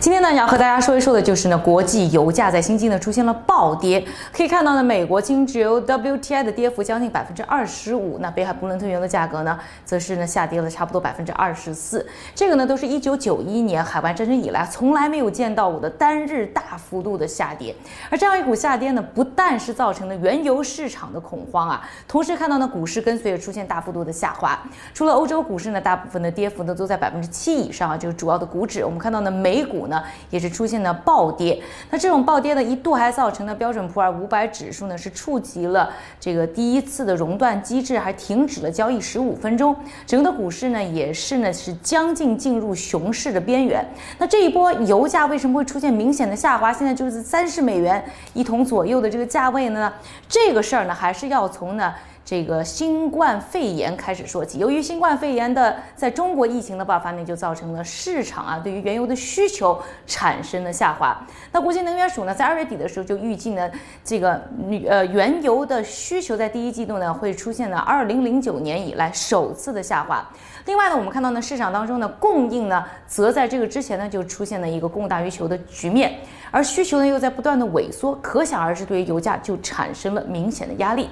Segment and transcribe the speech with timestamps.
[0.00, 4.02] 今天呢，要和大家说一说的就是呢，国际油价在星期呢出现了暴跌。
[4.32, 12.06] 可以看到呢，美国轻质油 WTI 的跌幅将近百分之二十五，那北海布伦特原油的价格呢，则是呢下跌了差不多百分之二十四。
[12.34, 17.76] 这个呢，都是一九九一年海湾战争以来从来没有见到过的单日大幅度的下跌。
[18.08, 24.58] 而这样一股下跌呢，不但是造成了原油市场的恐慌啊，同时看到呢，股市跟随着出现大幅度的下滑。
[24.94, 28.82] 除了欧洲股市呢，大部分的跌幅呢都在百分之七以上啊，就是主要的股指。
[28.82, 30.02] 我们看到呢，美股呢。
[30.30, 39.76] 也是出现了暴跌，那这种暴跌呢，一度还造成了标准普尔五百指数呢是触及了这个第一次的熔断机制，还停止了交易十五分钟，
[40.06, 43.84] 整个股市呢也是呢是将近进入熊市的边缘。
[44.18, 46.72] 那这一波油价为什么会出现明显的下滑？
[46.72, 48.02] 现在就是三十美元
[48.32, 49.92] 一桶左右的这个价位呢？
[50.28, 51.92] 这个事儿呢，还是要从呢。
[52.22, 61.16] 这个新冠肺炎开始说起，由于新冠肺炎的在中国疫情的爆发呢，就造成了市场啊对于原油的需求产生了下滑。
[61.50, 63.68] 那国际能源署呢，在二月底的时候就预计呢，
[64.04, 64.40] 这个
[64.88, 70.24] 呃原油的需求在第一季度呢会出现了二零零九年以来首次的下滑。
[70.66, 76.14] 另外呢，我们看到呢，市场当中呢供应呢，则在这个之前呢就出现了一个供大于求的局面，
[76.52, 81.08] 而需求呢又在不断的萎缩，可想而知，对于油价就产生了明显的压力。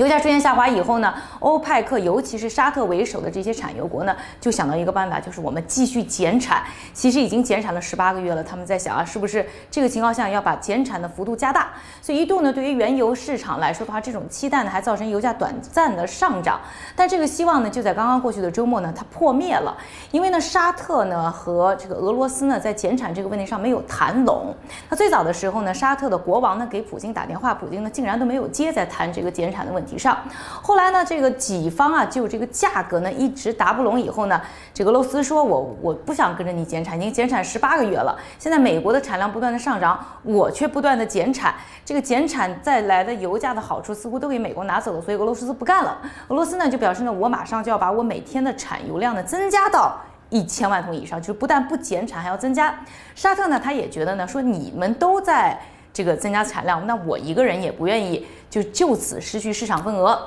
[0.00, 6.62] 油价出现下滑以后呢，欧派克，尤其是沙特为首的这些产油国呢，就想到一个办法，就是我们继续减产。
[6.94, 11.68] 其实已经减产了十八个月了，他们在想啊，是不是这个情况下要把减产的幅度加大？
[12.00, 16.58] 所以一度呢，对于原油市场来说的话，这种期待呢，还造成油价短暂的上涨。
[16.96, 19.76] 但这个希望呢，就在刚刚过去的周末呢，它破灭了。
[20.12, 24.54] 因为呢，沙特呢和这个俄罗斯呢，在减产这个问题上没有谈拢。
[24.88, 29.89] 那最早的时候呢，沙特的国王呢给普京打电话，普京呢竟然都没有接，在谈这个减产的问题。
[29.98, 30.18] 上，
[30.62, 34.00] 后来呢，这个己方啊，就这个价格呢一直达不拢。
[34.00, 34.40] 以后呢，
[34.72, 38.16] 这个俄罗斯说我我不想跟着你减产，已经减产十八个月了。
[38.38, 45.98] 现在美国的产量不断的上涨，我却不断的减产，这个减产带来的油价的好处似乎都给美国拿走了，所以俄罗斯不干了。
[46.28, 50.00] 俄罗斯呢就表示呢，我马上就要把我每天的产油量呢增加到
[50.30, 52.74] 一千万桶以上，就是不但不减产，还要增加。
[53.14, 55.58] 沙特呢，他也觉得呢，说你们都在。
[55.92, 60.20] 这个增加产量，那我一个人也不愿意就就此失去市场份额，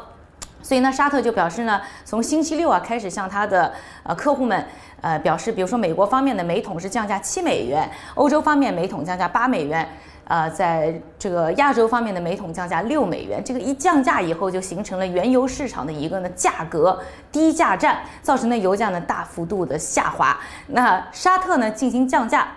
[0.62, 3.74] 所以呢，沙特就表示呢，从星期六啊开始向他的
[4.04, 4.66] 呃客户们
[5.02, 9.86] 呃表示，比如说美国方面的每桶是降价七美元，欧洲方面每桶降价八美元，
[10.26, 16.98] 呃，在这个亚洲方面的每桶降价六美元，这个一降价以后就形成了原油市场的一个呢价格
[17.30, 20.40] 低价战，造成的油价呢大幅度的下滑。
[20.68, 22.48] 那沙特呢进行降价。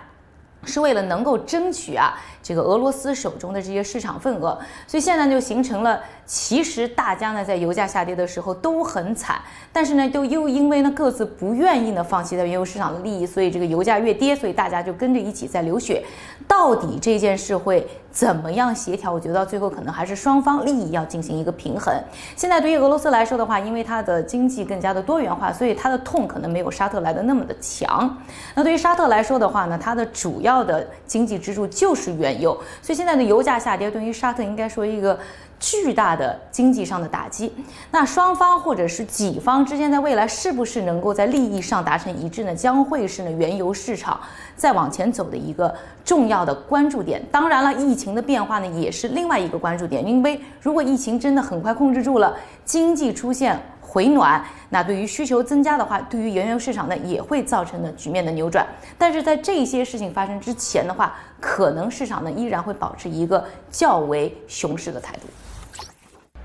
[0.66, 9.40] 是为了能够争取啊，这个俄罗斯手中的这些市场份额，所以现在就形成了，其实大家呢在油价下跌的时候都很惨，
[9.72, 16.04] 但是呢都又因为呢各自不愿意呢放弃在原油市场的利益，所以这个油价越跌，所以大家就跟着一起在流血。
[16.48, 19.12] 到底这件事会怎么样协调？
[19.12, 21.92] 我觉得到最后可能还是双方利益要进行一个平衡。
[22.36, 28.16] 现在对于俄罗斯来说的话，因为它的经济更加的多元化，所以它的痛可能没有沙特来的那么的强。
[28.54, 32.52] 那对于沙特来说的话呢，它的主要的经济支柱就是原油，
[32.82, 35.18] 所以现在的油价下跌对于沙特应该说一个
[35.58, 37.52] 巨大的经济上的打击。
[37.90, 42.54] 那双方或者是己方之间在未来是不是能够在利益上达成一致呢？
[42.54, 44.20] 将会是呢原油市场
[44.56, 45.74] 再往前走的一个
[46.04, 47.22] 重要的关注点。
[47.30, 53.58] 当然了，疫情的变化呢也是另外一个关注点，因为如果疫情真的很快控制住了，经济出现。
[53.86, 58.66] 回暖，那对于需求增加的话，对于原油市场呢也会造成的局面的扭转。
[58.98, 66.40] 但是在这些事情发生之前的话，可能市场呢依然会保持一个较为熊市的态度。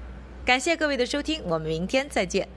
[0.45, 2.47] 感谢各位的收听，我们明天再见。